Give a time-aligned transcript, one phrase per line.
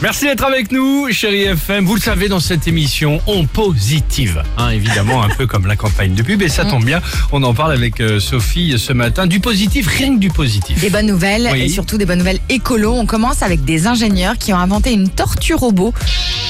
[0.00, 1.84] Merci d'être avec nous, chérie FM.
[1.84, 4.44] Vous le savez, dans cette émission, on positive.
[4.56, 6.40] Hein, évidemment, un peu comme la campagne de pub.
[6.40, 7.00] Et ça tombe bien,
[7.32, 9.26] on en parle avec euh, Sophie ce matin.
[9.26, 10.80] Du positif, rien que du positif.
[10.80, 11.62] Des bonnes nouvelles Oui.
[11.62, 12.92] et surtout des bonnes nouvelles écolo.
[12.92, 15.92] On commence avec des ingénieurs qui ont inventé une tortue robot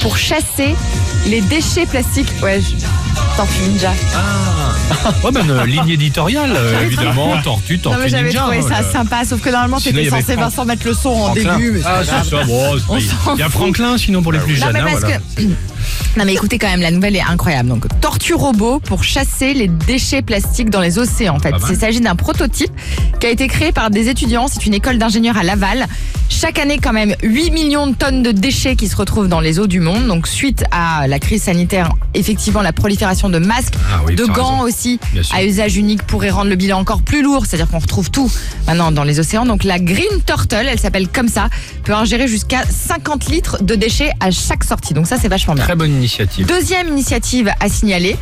[0.01, 0.75] pour chasser
[1.27, 2.31] les déchets plastiques.
[2.43, 2.75] Ouais, je...
[3.35, 3.93] tortue ninja.
[4.15, 4.68] Ah,
[5.23, 7.37] ouais, ben, euh, ligne éditoriale, euh, évidemment.
[7.43, 8.39] Tortue, Non tortue mais j'avais ninja.
[8.41, 10.45] trouvé hein, ça euh, sympa, sauf que normalement Sinon, il y t'étais avait censé Franck-
[10.49, 11.57] Vincent mettre le son en Franklin.
[11.57, 11.71] début.
[11.71, 12.23] mais c'est Ah, pas grave.
[12.23, 12.43] c'est ça.
[12.43, 13.49] Bon, c'est On pas- s'en Il y a.
[13.49, 14.73] Franklin, sinon pour les plus Non jeunes.
[14.73, 15.17] mais hein, parce voilà.
[15.17, 15.43] que
[16.17, 19.67] non mais écoutez quand même la nouvelle est incroyable donc tortue robot pour chasser les
[19.67, 21.69] déchets plastiques dans les océans en fait Pas mal.
[21.71, 22.71] il s'agit d'un prototype
[23.19, 25.85] qui a été créé par des étudiants c'est une école d'ingénieurs à Laval
[26.29, 29.59] chaque année quand même 8 millions de tonnes de déchets qui se retrouvent dans les
[29.59, 34.01] eaux du monde donc suite à la crise sanitaire effectivement la prolifération de masques Ah
[34.05, 34.63] oui, de gants raison.
[34.63, 34.99] aussi
[35.33, 38.31] à usage unique pourrait rendre le bilan encore plus lourd, c'est-à-dire qu'on retrouve tout
[38.67, 39.45] maintenant dans les océans.
[39.45, 41.49] Donc la Green Turtle, elle s'appelle comme ça,
[41.83, 44.93] peut ingérer jusqu'à 50 litres de déchets à chaque sortie.
[44.93, 45.63] Donc ça c'est vachement bien.
[45.63, 46.45] Très bonne initiative.
[46.45, 48.17] Deuxième initiative à signaler,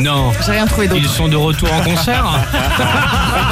[0.00, 0.30] Non.
[0.46, 2.24] j'ai rien trouvé Ils sont de retour en concert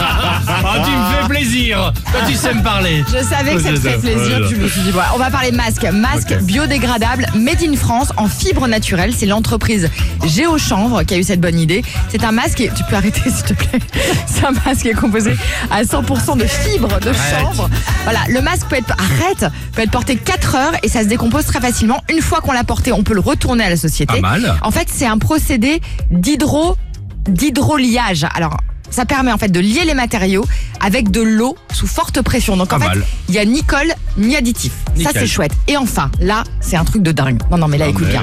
[0.76, 3.76] Ah, tu me fais plaisir Toi, tu sais me parler Je savais que ça te
[3.76, 5.84] ferait plaisir, je me suis dit, voilà, on va parler masque.
[5.92, 6.42] Masque Ok.
[6.44, 9.12] biodégradable, made in France, en fibre naturelle.
[9.16, 9.90] C'est l'entreprise
[10.24, 11.82] Géochanvre qui a eu cette bonne idée.
[12.08, 13.78] C'est un masque, et- tu peux arrêter s'il te plaît.
[14.26, 15.36] C'est un masque qui est composé
[15.70, 17.68] à 100% de fibres de chanvre.
[18.04, 21.44] Voilà, le masque peut être, arrête, peut être porté 4 heures et ça se décompose
[21.46, 22.02] très facilement.
[22.12, 24.20] Une fois qu'on l'a porté, on peut le retourner à la société.
[24.20, 24.54] Pas mal.
[24.62, 25.80] En fait, c'est un procédé
[26.10, 26.76] d'hydro
[27.28, 28.26] d'hydroliage.
[28.34, 28.56] Alors,
[28.94, 30.44] ça permet en fait de lier les matériaux
[30.80, 32.56] avec de l'eau sous forte pression.
[32.56, 33.04] Donc en Pas fait, mal.
[33.28, 34.72] il y a ni colle ni additif.
[35.02, 35.52] Ça c'est chouette.
[35.66, 37.40] Et enfin, là, c'est un truc de dingue.
[37.50, 38.22] Non non, mais là écoute bien.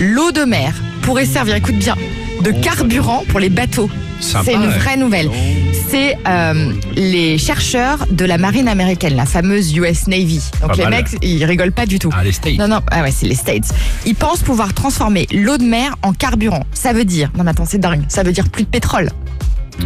[0.00, 1.96] L'eau de mer pourrait servir, écoute bien,
[2.42, 3.88] de carburant pour les bateaux.
[4.20, 4.78] Sympa, C'est une ouais.
[4.78, 5.30] vraie nouvelle.
[5.88, 10.40] C'est euh, les chercheurs de la marine américaine, la fameuse US Navy.
[10.60, 10.90] Donc Pas les mal.
[10.94, 12.10] mecs, ils rigolent pas du tout.
[12.16, 12.56] Ah, les States.
[12.58, 13.72] Non, non, ah ouais, c'est les States.
[14.06, 16.64] Ils pensent pouvoir transformer l'eau de mer en carburant.
[16.72, 19.10] Ça veut dire, non mais attends, c'est dingue, ça veut dire plus de pétrole.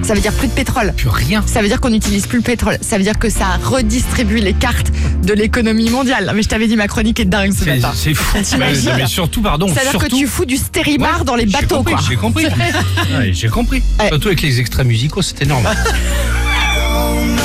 [0.03, 0.93] Ça veut dire plus de pétrole.
[0.97, 1.43] Plus rien.
[1.47, 2.77] Ça veut dire qu'on n'utilise plus le pétrole.
[2.81, 4.91] Ça veut dire que ça redistribue les cartes
[5.25, 6.31] de l'économie mondiale.
[6.35, 7.93] Mais je t'avais dit, ma chronique est dingue ce C'est matin.
[7.95, 8.37] c'est fou.
[8.43, 10.17] T'imagines mais, mais surtout, pardon, C'est-à-dire que surtout.
[10.19, 12.03] tu fous du stéribar Ouais, dans les bateaux, compris, quoi.
[12.09, 12.47] J'ai compris.
[13.17, 13.83] Ouais, j'ai compris.
[14.01, 14.09] Ouais.
[14.09, 15.67] Surtout avec les extraits musicaux, c'est énorme.